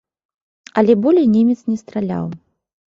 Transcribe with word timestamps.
Але 0.81 0.93
болей 1.03 1.31
немец 1.37 1.59
не 1.73 1.77
страляў. 1.85 2.25